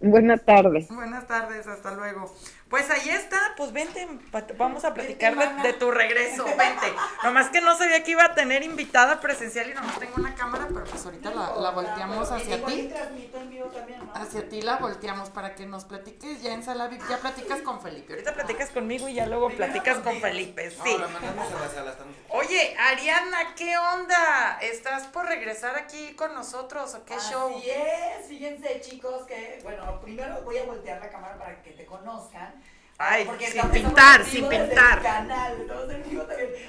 [0.00, 0.88] Buenas tardes.
[0.88, 2.34] Buenas tardes, hasta luego.
[2.72, 4.08] Pues ahí está, pues vente,
[4.56, 6.94] vamos a platicar de, tu regreso, vente.
[7.22, 10.66] Nomás que no sabía que iba a tener invitada presencial y nomás tengo una cámara,
[10.68, 12.90] pero pues ahorita la, volteamos hacia ti.
[14.14, 18.14] Hacia ti la volteamos para que nos platiques ya en sala ya platicas con Felipe.
[18.14, 20.96] Ahorita platicas conmigo y ya luego platicas con Felipe, sí.
[22.30, 24.58] Oye, Ariana, ¿qué onda?
[24.62, 27.54] ¿Estás por regresar aquí con nosotros o qué show?
[27.54, 31.84] Así es, fíjense chicos que, bueno, primero voy a voltear la cámara para que te
[31.84, 32.61] conozcan.
[33.04, 35.02] Ay, sin pintar, sin pintar.
[35.02, 35.66] Canal,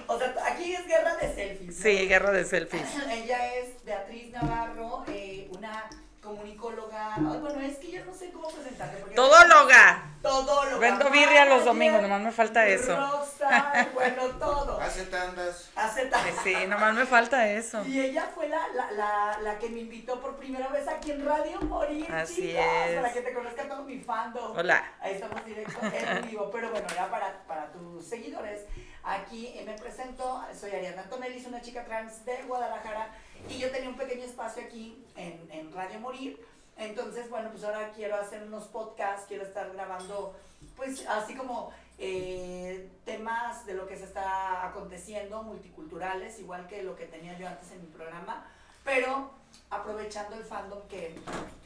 [0.08, 1.76] O sea, aquí es guerra de selfies.
[1.76, 2.88] Sí, guerra de selfies.
[3.08, 5.90] Ella es Beatriz Navarro, eh, una
[6.24, 7.16] comunicóloga.
[7.16, 9.14] Ay, bueno, es que yo no sé cómo presentarte.
[9.14, 10.10] Todóloga.
[10.22, 10.78] Todóloga.
[10.78, 12.96] Vendo birria los domingos, nomás me falta eso.
[12.96, 14.80] Rosa, bueno, todo.
[14.80, 15.70] Hace tandas.
[15.76, 16.36] Hace tandas.
[16.44, 17.84] Sí, nomás me falta eso.
[17.86, 21.26] Y ella fue la, la, la, la, que me invitó por primera vez aquí en
[21.26, 22.96] Radio Morir, Así chicas, es.
[22.96, 24.58] Para que te conozca todo mi fandom.
[24.58, 24.94] Hola.
[25.02, 26.50] Ahí estamos directo en vivo.
[26.52, 28.62] Pero bueno, ya para, para tus seguidores,
[29.04, 30.42] aquí eh, me presento.
[30.58, 33.10] Soy Ariana Antonelli, una chica trans de Guadalajara
[33.50, 36.44] y yo tenía un pequeño espacio aquí en, en Radio Morir.
[36.78, 40.36] Entonces, bueno, pues ahora quiero hacer unos podcasts, quiero estar grabando,
[40.76, 46.96] pues así como eh, temas de lo que se está aconteciendo, multiculturales, igual que lo
[46.96, 48.48] que tenía yo antes en mi programa,
[48.84, 49.32] pero
[49.70, 51.16] aprovechando el fandom que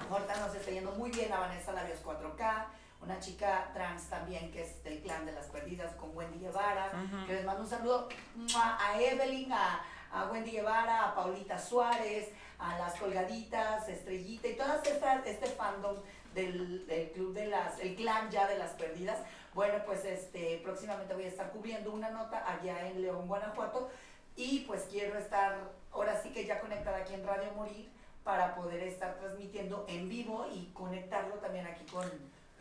[0.09, 2.65] ahorita nos está yendo muy bien a Vanessa Labios 4K,
[3.07, 6.91] una chica trans también que es del clan de las perdidas con Wendy Guevara,
[7.25, 8.09] que les mando un saludo
[8.55, 9.81] a Evelyn, a
[10.11, 15.97] a Wendy Guevara, a Paulita Suárez, a las colgaditas, Estrellita y todas estas, este fandom
[16.33, 19.19] del, club de las, el clan ya de las perdidas.
[19.53, 23.89] Bueno, pues este, próximamente voy a estar cubriendo una nota allá en León, Guanajuato,
[24.35, 25.57] y pues quiero estar
[25.91, 27.89] ahora sí que ya conectada aquí en Radio Morir
[28.23, 32.03] para poder estar transmitiendo en vivo y conectarlo también aquí con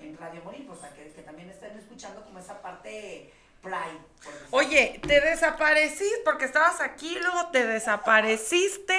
[0.00, 3.32] en Radio Morir, pues para que, que también estén escuchando como esa parte
[4.50, 8.94] Oye, te desapareciste porque estabas aquí, luego te desapareciste.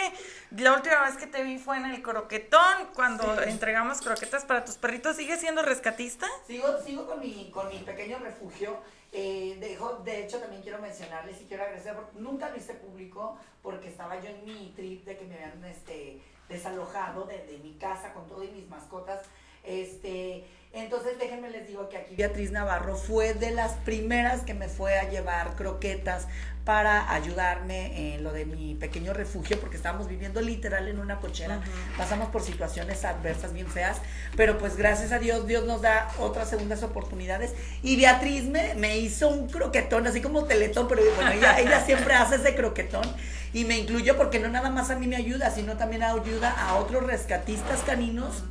[0.52, 4.76] La última vez que te vi fue en el croquetón, cuando entregamos croquetas para tus
[4.76, 5.16] perritos.
[5.16, 6.28] ¿Sigues siendo rescatista?
[6.45, 8.78] Sigo, sigo con, mi, con mi pequeño refugio.
[9.14, 9.58] Eh,
[10.04, 14.20] de, hecho, también quiero mencionarles y quiero agradecer, porque nunca lo hice público porque estaba
[14.20, 18.28] yo en mi trip de que me habían este, desalojado de, de mi casa con
[18.28, 19.22] todo y mis mascotas.
[19.64, 20.45] Este,
[20.78, 24.97] entonces déjenme les digo que aquí Beatriz Navarro fue de las primeras que me fue
[24.97, 26.28] a llevar croquetas
[26.67, 31.61] para ayudarme en lo de mi pequeño refugio, porque estábamos viviendo literal en una cochera.
[31.97, 34.01] Pasamos por situaciones adversas bien feas,
[34.36, 37.53] pero pues gracias a Dios, Dios nos da otras segundas oportunidades.
[37.84, 42.13] Y Beatriz me, me hizo un croquetón, así como teletón, pero bueno, ella, ella siempre
[42.15, 43.05] hace ese croquetón
[43.53, 46.75] y me incluyó porque no nada más a mí me ayuda, sino también ayuda a
[46.75, 48.43] otros rescatistas caninos.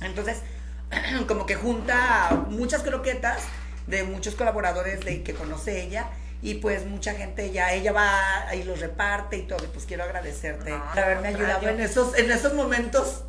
[0.00, 0.38] Entonces,
[1.28, 3.42] como que junta muchas croquetas
[3.86, 6.06] de muchos colaboradores de que conoce ella
[6.40, 10.04] y pues mucha gente ya ella va y los reparte y todo y pues quiero
[10.04, 13.22] agradecerte por haberme ayudado en esos en esos momentos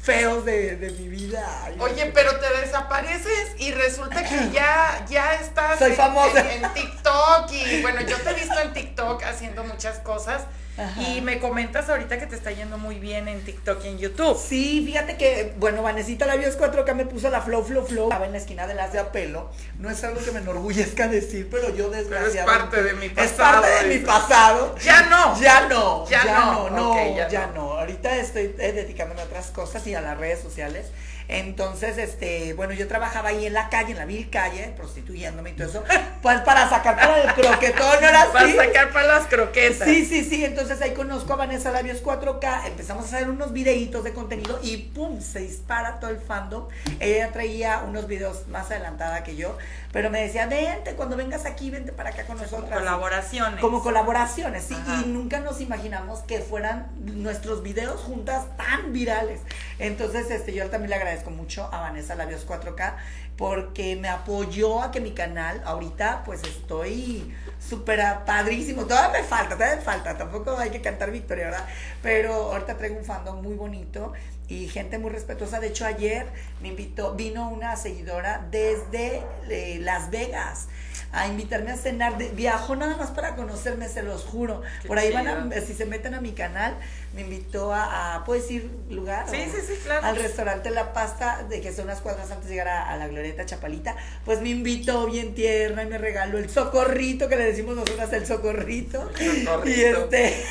[0.00, 1.44] feos de, de mi vida.
[1.64, 6.40] Ay, Oye, pero te desapareces y resulta que ya, ya estás Soy en, famosa.
[6.52, 10.42] en- en TikTok y bueno, yo te he visto en TikTok haciendo muchas cosas
[10.78, 11.02] Ajá.
[11.02, 14.38] y me comentas ahorita que te está yendo muy bien en TikTok y en YouTube.
[14.38, 18.04] Sí, fíjate que, bueno, Vanesita Labios 4K me puso la flow, flow, flow.
[18.04, 19.50] Estaba en la esquina de las de apelo.
[19.78, 22.76] No es algo que me enorgullezca decir, pero yo desgraciadamente.
[22.76, 24.74] parte de mi Es pasado, parte de mi pasado.
[24.82, 25.40] Ya no.
[25.40, 26.06] Ya no.
[26.08, 26.70] Ya no.
[26.70, 27.54] no, No, ya ya, no.
[27.54, 27.72] no.
[27.78, 30.86] Ahorita estoy eh, dedicándome a otras cosas y a las redes sociales.
[31.28, 35.52] Entonces, este, bueno, yo trabajaba ahí en la calle, en la vil calle, prostituyéndome y
[35.52, 35.84] todo eso,
[36.22, 39.86] pues para sacar para el croquetón, ¿no era Para sacar para las croquetas.
[39.86, 40.44] Sí, sí, sí.
[40.44, 42.66] Entonces ahí conozco a Vanessa Labios 4K.
[42.68, 45.20] Empezamos a hacer unos videitos de contenido y ¡pum!
[45.20, 46.68] Se dispara todo el fandom.
[46.98, 49.58] Ella traía unos videos más adelantada que yo.
[49.92, 52.70] Pero me decía, vente, cuando vengas aquí, vente para acá con nosotros.
[52.70, 53.60] Colaboraciones.
[53.60, 54.74] Como colaboraciones, sí.
[54.74, 55.02] Ajá.
[55.04, 59.40] Y nunca nos imaginamos que fueran nuestros videos juntas tan virales.
[59.78, 62.96] Entonces, este, yo también le agradezco mucho a Vanessa Labios 4K
[63.36, 68.84] porque me apoyó a que mi canal, ahorita, pues estoy súper padrísimo.
[68.84, 70.18] Todavía me falta, todavía me falta.
[70.18, 71.66] Tampoco hay que cantar victoria, ¿verdad?
[72.02, 74.12] Pero ahorita traigo un fandom muy bonito
[74.48, 75.60] y gente muy respetuosa.
[75.60, 76.26] De hecho, ayer
[76.60, 80.66] me invitó, vino una seguidora desde eh, Las Vegas
[81.12, 82.18] a invitarme a cenar.
[82.18, 84.62] De- viajó nada más para conocerme, se los juro.
[84.82, 86.74] Qué Por ahí van a, si se meten a mi canal,
[87.14, 89.24] me invitó a, a ¿puedes ir lugar?
[89.30, 90.06] Sí, O- sí, sí, claro.
[90.06, 93.08] Al restaurante La Pasta, de que son unas cuadras antes de llegar a, a la
[93.08, 93.96] Glorieta Chapalita.
[94.24, 98.26] Pues me invitó bien tierna y me regaló el socorrito, que le decimos nosotras el
[98.26, 99.08] socorrito.
[99.44, 99.64] Socorrito.
[99.68, 100.44] Y este,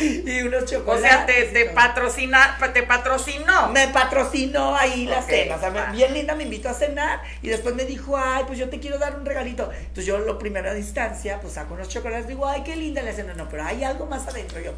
[0.26, 1.08] y unos O chocolates.
[1.10, 3.68] sea, te, te patrocina, te patrocinó.
[3.68, 7.74] Me patrocinó ahí la cena, o sea, bien linda, me invitó a cenar y después
[7.74, 9.70] me dijo, ay, pues yo te quiero dar un regalito.
[9.96, 13.14] Entonces yo lo primero a distancia, pues saco unos chocolates, digo, ay, qué linda la
[13.14, 14.60] cena, no, pero hay algo más adentro.
[14.60, 14.72] Yo,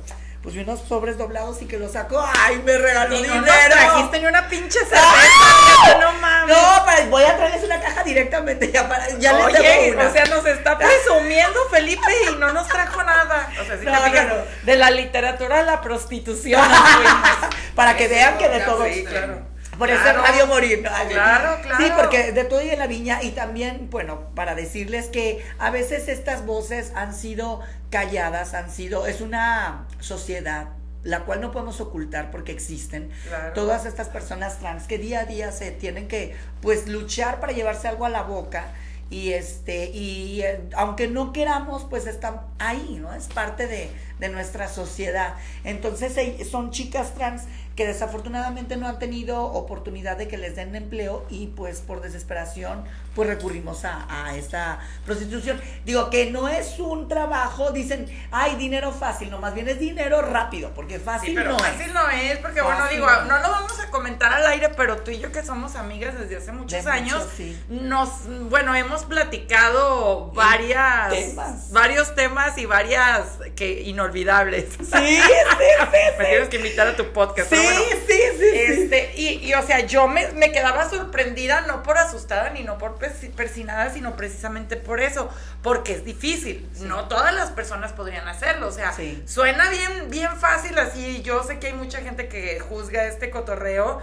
[0.45, 3.41] pues vi unos sobres doblados y que los sacó, ay, me regaló Y no dinero.
[3.45, 5.03] nos trajiste ni una pinche cerveza.
[5.03, 5.99] ¡Ah!
[6.01, 6.57] No mames.
[6.57, 10.09] No, pero voy a traerles una caja directamente, ya, para, ya les Oye, debo una.
[10.09, 13.51] o sea, nos está presumiendo Felipe y no nos trajo nada.
[13.61, 14.43] O sea, si No, te fijas, no, no.
[14.63, 16.63] de la literatura a la prostitución.
[17.75, 18.85] para que vean que de todo.
[18.85, 19.41] sí, claro.
[19.79, 20.23] Por eso Claro.
[20.25, 20.83] es Radio Morir.
[20.83, 20.91] ¿no?
[21.09, 21.85] Claro, claro.
[21.85, 25.71] Sí, porque de todo y en la viña y también, bueno, para decirles que a
[25.71, 27.61] veces estas voces han sido
[27.91, 30.69] calladas, han sido, es una sociedad
[31.05, 33.53] la cual no podemos ocultar porque existen Claro.
[33.55, 37.87] todas estas personas trans que día a día se tienen que pues luchar para llevarse
[37.87, 38.67] algo a la boca
[39.09, 44.29] y este y eh, aunque no queramos pues están ahí no es parte de, de
[44.29, 47.45] nuestra sociedad entonces eh, son chicas trans
[47.77, 52.85] que desafortunadamente no han tenido oportunidad de que les den empleo y pues por desesperación
[53.15, 58.93] pues recurrimos a, a esta prostitución digo que no es un trabajo dicen ay dinero
[58.93, 62.11] fácil no más bien es dinero rápido porque fácil Sí, pero no fácil es no
[62.11, 65.19] es, porque bueno, digo, no no lo vamos a comentar al aire, pero tú y
[65.19, 67.63] yo que somos amigas desde hace muchos De años, muchos, sí.
[67.69, 68.11] nos,
[68.49, 71.71] bueno, hemos platicado varias, temas.
[71.73, 73.23] varios temas y varias
[73.57, 74.67] que inolvidables.
[74.79, 77.51] sí sí sí Me tienes que invitar a tu podcast.
[77.53, 77.81] Sí, bueno.
[77.81, 78.49] sí, sí, sí.
[78.55, 82.79] Este, y, y, o sea, yo me, me quedaba sorprendida, no por asustada ni no
[82.79, 85.29] por persi- persinada, sino precisamente por eso,
[85.63, 86.69] porque es difícil.
[86.81, 88.69] No todas las personas podrían hacerlo.
[88.69, 89.23] O sea, Sí.
[89.27, 91.23] suena bien, bien fácil así.
[91.23, 94.01] Yo sé que hay mucha gente que juzga este cotorreo,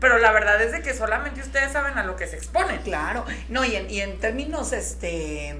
[0.00, 2.82] pero la verdad es de que solamente ustedes saben a lo que se exponen.
[2.82, 5.56] Claro, no, y en, y en términos, este,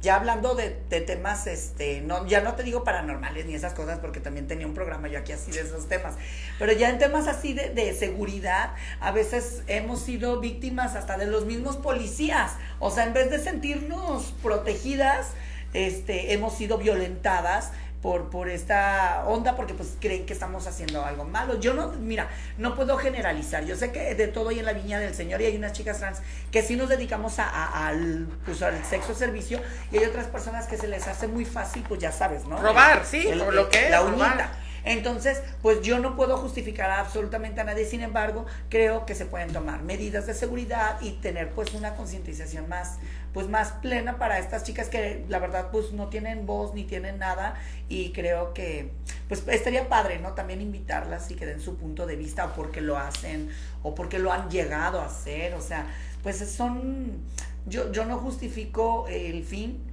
[0.00, 0.70] ya hablando de,
[1.00, 4.74] temas, este, no, ya no te digo paranormales ni esas cosas, porque también tenía un
[4.74, 6.14] programa yo aquí así de esos temas,
[6.58, 11.26] pero ya en temas así de, de seguridad, a veces hemos sido víctimas hasta de
[11.26, 15.28] los mismos policías, o sea, en vez de sentirnos protegidas,
[15.74, 17.72] este, hemos sido violentadas
[18.02, 21.58] por, por esta onda, porque pues creen que estamos haciendo algo malo.
[21.58, 23.64] Yo no, mira, no puedo generalizar.
[23.64, 25.98] Yo sé que de todo hay en la viña del Señor y hay unas chicas
[25.98, 26.18] trans
[26.52, 30.66] que sí nos dedicamos a, a- al, pues, al sexo servicio y hay otras personas
[30.68, 32.56] que se les hace muy fácil, pues ya sabes, ¿no?
[32.62, 34.67] Robar, sí, por lo que es, La robar.
[34.88, 39.52] Entonces, pues yo no puedo justificar absolutamente a nadie, sin embargo, creo que se pueden
[39.52, 42.98] tomar medidas de seguridad y tener pues una concientización más
[43.34, 47.18] pues más plena para estas chicas que la verdad pues no tienen voz ni tienen
[47.18, 47.54] nada
[47.88, 48.90] y creo que
[49.28, 50.32] pues estaría padre, ¿no?
[50.32, 53.50] También invitarlas y que den su punto de vista o porque lo hacen
[53.82, 55.86] o porque lo han llegado a hacer, o sea,
[56.22, 57.22] pues son
[57.66, 59.87] yo yo no justifico el fin,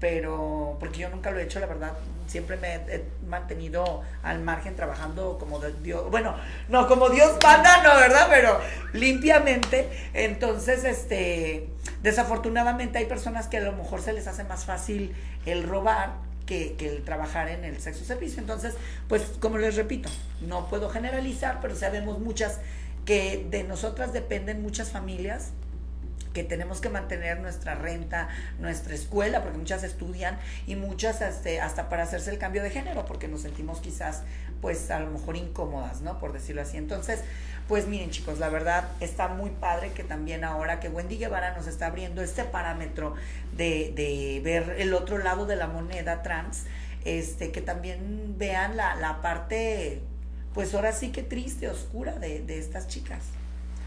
[0.00, 1.92] pero porque yo nunca lo he hecho, la verdad,
[2.26, 6.34] siempre me he, mantenido al margen trabajando como Dios, bueno,
[6.68, 8.26] no como Dios manda, no, ¿verdad?
[8.30, 8.58] Pero
[8.94, 11.68] limpiamente, entonces, este,
[12.02, 16.14] desafortunadamente hay personas que a lo mejor se les hace más fácil el robar
[16.46, 18.74] que, que el trabajar en el sexo servicio, entonces,
[19.06, 20.08] pues, como les repito,
[20.40, 22.58] no puedo generalizar, pero sabemos muchas
[23.04, 25.52] que de nosotras dependen muchas familias
[26.32, 28.28] que tenemos que mantener nuestra renta,
[28.58, 33.04] nuestra escuela, porque muchas estudian y muchas este, hasta para hacerse el cambio de género,
[33.04, 34.22] porque nos sentimos quizás
[34.60, 36.18] pues a lo mejor incómodas, ¿no?
[36.18, 36.76] Por decirlo así.
[36.76, 37.20] Entonces,
[37.66, 41.66] pues miren chicos, la verdad está muy padre que también ahora que Wendy Guevara nos
[41.66, 43.14] está abriendo este parámetro
[43.56, 46.64] de, de ver el otro lado de la moneda trans,
[47.04, 50.02] este, que también vean la, la parte,
[50.52, 53.22] pues ahora sí que triste, oscura de, de estas chicas.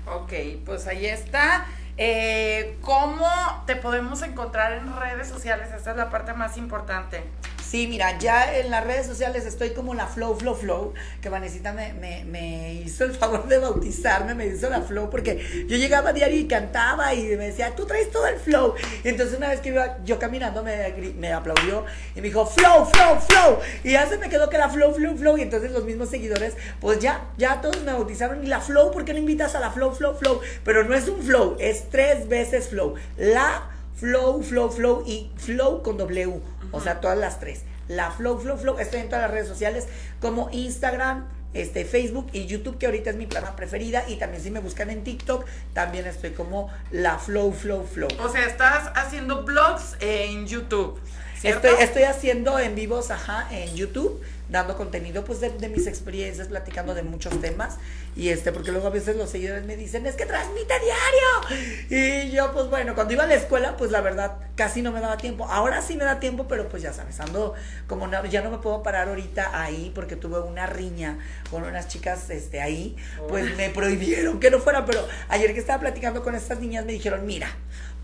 [0.06, 0.34] Ok,
[0.66, 1.66] pues ahí está.
[1.98, 3.28] Eh, ¿Cómo
[3.66, 5.70] te podemos encontrar en redes sociales?
[5.76, 7.24] Esta es la parte más importante.
[7.70, 11.74] Sí, mira, ya en las redes sociales estoy como la Flow, Flow, Flow, que Vanesita
[11.74, 16.09] me, me, me hizo el favor de bautizarme, me hizo la Flow, porque yo llegaba
[16.09, 18.76] a diario y cantaba y me decía, tú traes todo el flow.
[19.03, 21.86] Y entonces una vez que iba yo caminando me, me aplaudió
[22.16, 23.59] y me dijo, Flow, Flow, Flow.
[23.84, 25.38] Y ya se me quedó que la Flow, Flow, Flow.
[25.38, 28.43] Y entonces los mismos seguidores, pues ya, ya todos me bautizaron.
[28.43, 30.41] Y la Flow, ¿por qué no invitas a la Flow, Flow, Flow?
[30.64, 32.95] Pero no es un Flow, es tres veces Flow.
[33.18, 36.41] La Flow, Flow, Flow y Flow con W.
[36.72, 37.64] O sea, todas las tres.
[37.88, 38.80] La Flow, Flow, Flow.
[38.80, 39.88] Estoy en todas las redes sociales
[40.20, 44.04] como Instagram, este, Facebook y YouTube, que ahorita es mi plataforma preferida.
[44.08, 48.10] Y también si me buscan en TikTok, también estoy como la Flow, Flow, Flow.
[48.20, 51.00] O sea, estás haciendo blogs en YouTube.
[51.44, 51.68] ¿Cierto?
[51.68, 56.48] Estoy, estoy haciendo en vivos, ajá, en YouTube, dando contenido pues de, de mis experiencias,
[56.48, 57.78] platicando de muchos temas.
[58.16, 62.28] Y este, porque luego a veces los seguidores me dicen, es que transmite diario.
[62.28, 65.00] Y yo, pues bueno, cuando iba a la escuela, pues la verdad, casi no me
[65.02, 65.46] daba tiempo.
[65.50, 67.56] Ahora sí me da tiempo, pero pues ya sabes, ando
[67.88, 71.18] como no- ya no me puedo parar ahorita ahí porque tuve una riña
[71.50, 72.96] con unas chicas este, ahí.
[73.28, 76.91] Pues me prohibieron que no fuera, pero ayer que estaba platicando con estas niñas me
[76.94, 77.48] dijeron, mira,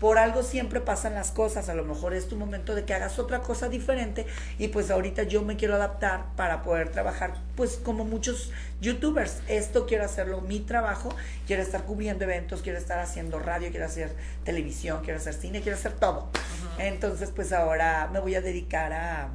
[0.00, 3.18] por algo siempre pasan las cosas, a lo mejor es tu momento de que hagas
[3.18, 4.26] otra cosa diferente
[4.58, 9.86] y pues ahorita yo me quiero adaptar para poder trabajar pues como muchos youtubers, esto
[9.86, 11.14] quiero hacerlo mi trabajo,
[11.46, 15.76] quiero estar cubriendo eventos, quiero estar haciendo radio, quiero hacer televisión, quiero hacer cine, quiero
[15.76, 16.30] hacer todo.
[16.78, 19.28] Entonces pues ahora me voy a dedicar a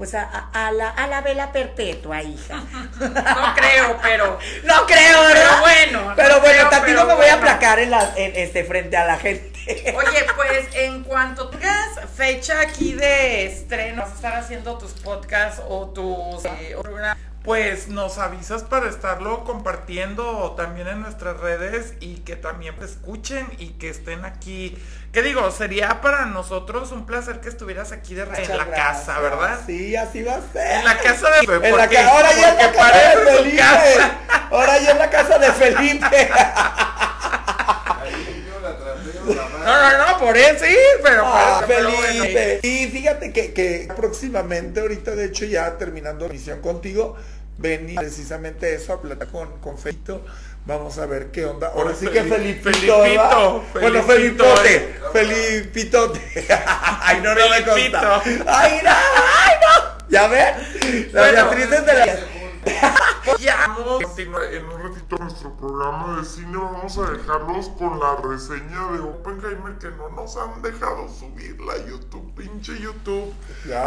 [0.00, 2.56] pues a, a- a la, a la vela perpetua, hija.
[2.98, 4.38] No creo, pero.
[4.64, 5.34] No creo, ¿verdad?
[5.34, 8.32] Pero bueno, Pero no bueno, creo, pero no me voy a aplacar en la, en,
[8.34, 9.52] este, frente a la gente.
[9.94, 15.60] Oye, pues en cuanto tengas fecha aquí de estreno, vas a estar haciendo tus podcasts
[15.68, 16.74] o tus eh,
[17.44, 23.46] Pues nos avisas para estarlo compartiendo también en nuestras redes y que también te escuchen
[23.58, 24.76] y que estén aquí.
[25.10, 25.50] ¿Qué digo?
[25.50, 29.58] Sería para nosotros un placer que estuvieras aquí de en la casa, ¿verdad?
[29.66, 30.70] Sí, así va a ser.
[30.80, 33.62] En la casa de En la porque- ca- ahora ya en la casa de Felipe.
[34.50, 36.30] Ahora ya en la casa de Felipe.
[39.70, 42.22] No, no, no, por eso sí, pero, Ah, pero- pero bueno.
[42.24, 42.60] Felipe.
[42.62, 47.16] Y fíjate que, que próximamente, ahorita de hecho ya terminando la misión contigo,
[47.58, 50.24] vení precisamente eso a platicar con, con Felito.
[50.66, 51.68] Vamos a ver qué onda.
[51.74, 53.30] Ahora sí que Feli- Felipito, ¿verdad?
[53.72, 54.74] Felipito, Bueno, Felipito, Felipote.
[54.74, 54.94] eh.
[55.12, 56.20] Felipitote.
[57.02, 57.98] Ay, no, no me Felipito.
[57.98, 58.22] consta.
[58.46, 59.98] Ay, no, ay, no.
[60.10, 60.54] ¿Ya ven?
[61.12, 61.50] La Bueno.
[61.50, 62.18] Beatriz es de la...
[63.38, 66.56] Ya, Vamos en un ratito nuestro programa de cine.
[66.56, 71.86] Vamos a dejarlos con la reseña de Oppenheimer que no nos han dejado subirla a
[71.86, 73.32] YouTube, pinche YouTube.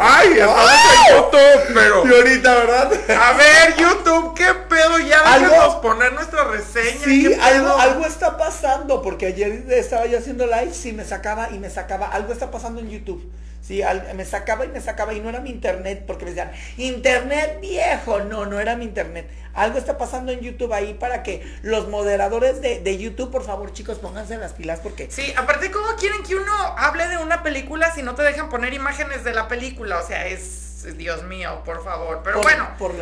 [0.00, 2.06] Ay, estamos en YouTube, pero.
[2.06, 2.92] Y ahorita, ¿verdad?
[3.20, 4.98] A ver, YouTube, ¿qué pedo?
[5.00, 7.04] Ya Algo- déjanos poner nuestra reseña.
[7.04, 7.42] Sí, ¿qué pedo?
[7.42, 11.70] algo, algo está pasando, porque ayer estaba yo haciendo live, sí, me sacaba y me
[11.70, 13.22] sacaba, algo está pasando en YouTube.
[13.66, 16.52] Sí, al- me sacaba y me sacaba y no era mi internet, porque me decían,
[16.76, 19.26] internet viejo, no, no era mi internet.
[19.54, 23.72] Algo está pasando en YouTube ahí para que los moderadores de, de YouTube, por favor,
[23.72, 27.90] chicos, pónganse las pilas, porque Sí, aparte, ¿cómo quieren que uno hable de una película
[27.94, 29.98] si no te dejan poner imágenes de la película?
[29.98, 32.20] O sea, es, Dios mío, por favor.
[32.22, 32.92] Pero por, bueno, por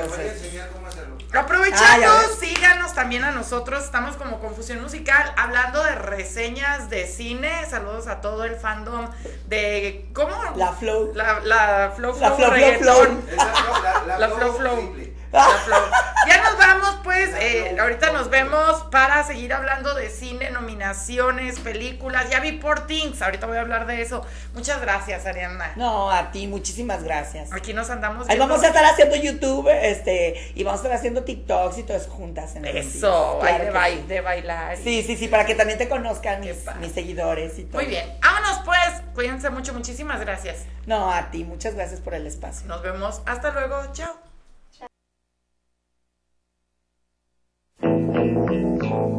[1.34, 3.84] aprovechando, Ah, síganos también a nosotros.
[3.84, 7.50] Estamos como Confusión Musical hablando de reseñas de cine.
[7.68, 9.08] Saludos a todo el fandom
[9.46, 10.08] de.
[10.14, 10.34] ¿Cómo?
[10.56, 11.12] La Flow.
[11.14, 12.50] La, la Flow La Flow.
[12.50, 12.78] Flow.
[12.78, 13.22] Flow.
[14.06, 14.94] La Flow Flow.
[16.28, 17.30] Ya nos vamos, pues.
[17.40, 22.30] eh, ahorita nos vemos para seguir hablando de cine, nominaciones, películas.
[22.30, 23.20] Ya vi por Things.
[23.22, 24.24] Ahorita voy a hablar de eso.
[24.54, 25.72] Muchas gracias, Ariana.
[25.74, 27.52] No, a ti, muchísimas gracias.
[27.52, 28.28] Aquí nos andamos.
[28.28, 31.96] Ahí vamos a estar haciendo YouTube, este, y vamos a estar haciendo TikToks y todo
[31.96, 34.06] eso juntas en el Eso, Claro de, que bail- sí.
[34.06, 34.76] de bailar.
[34.76, 37.78] Sí, sí, sí, para que también te conozcan mis seguidores y todo.
[37.82, 38.16] Muy bien.
[38.22, 39.02] Vámonos, pues.
[39.14, 39.72] Cuídense mucho.
[39.74, 40.58] Muchísimas gracias.
[40.86, 42.66] No, a ti, muchas gracias por el espacio.
[42.68, 43.22] Nos vemos.
[43.26, 43.92] Hasta luego.
[43.92, 44.31] Chao.